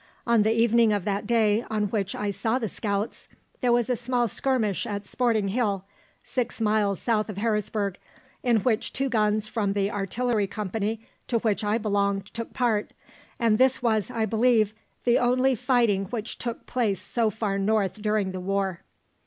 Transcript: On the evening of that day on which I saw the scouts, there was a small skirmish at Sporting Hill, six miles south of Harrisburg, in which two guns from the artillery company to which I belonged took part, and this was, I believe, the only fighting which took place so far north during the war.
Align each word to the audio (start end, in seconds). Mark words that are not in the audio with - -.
On 0.25 0.41
the 0.41 0.51
evening 0.51 0.91
of 0.91 1.05
that 1.05 1.27
day 1.27 1.63
on 1.69 1.83
which 1.89 2.15
I 2.15 2.31
saw 2.31 2.57
the 2.57 2.67
scouts, 2.67 3.27
there 3.59 3.71
was 3.71 3.87
a 3.87 3.95
small 3.95 4.27
skirmish 4.27 4.87
at 4.87 5.05
Sporting 5.05 5.49
Hill, 5.49 5.85
six 6.23 6.59
miles 6.59 6.99
south 6.99 7.29
of 7.29 7.37
Harrisburg, 7.37 7.99
in 8.41 8.61
which 8.61 8.93
two 8.93 9.09
guns 9.09 9.47
from 9.47 9.73
the 9.73 9.91
artillery 9.91 10.47
company 10.47 11.05
to 11.27 11.37
which 11.37 11.63
I 11.63 11.77
belonged 11.77 12.25
took 12.33 12.51
part, 12.51 12.93
and 13.39 13.59
this 13.59 13.83
was, 13.83 14.09
I 14.09 14.25
believe, 14.25 14.73
the 15.03 15.19
only 15.19 15.53
fighting 15.53 16.05
which 16.05 16.39
took 16.39 16.65
place 16.65 16.99
so 16.99 17.29
far 17.29 17.59
north 17.59 18.01
during 18.01 18.31
the 18.31 18.39
war. 18.39 18.79